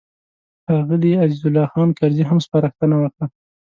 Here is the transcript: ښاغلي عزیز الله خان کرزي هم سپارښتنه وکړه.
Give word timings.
ښاغلي 0.65 1.11
عزیز 1.21 1.41
الله 1.47 1.65
خان 1.73 1.89
کرزي 1.99 2.23
هم 2.29 2.37
سپارښتنه 2.45 2.95
وکړه. 2.99 3.25